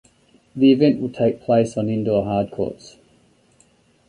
The 0.55 0.71
event 0.71 0.99
will 0.99 1.11
take 1.11 1.41
place 1.41 1.77
on 1.77 1.87
indoor 1.87 2.23
hard 2.23 2.49
courts. 2.49 2.97